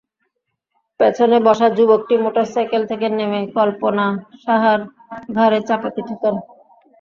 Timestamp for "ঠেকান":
6.07-6.35